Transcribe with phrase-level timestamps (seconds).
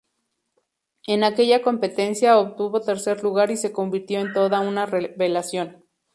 [1.05, 5.85] En aquella competencia obtuvo tercer lugar y se convirtió en toda una revelación.